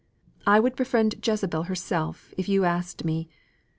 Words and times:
I 0.47 0.59
would 0.59 0.75
befriend 0.75 1.19
Jezebel 1.23 1.61
herself 1.67 2.33
if 2.35 2.49
you 2.49 2.65
asked 2.65 3.05
me. 3.05 3.29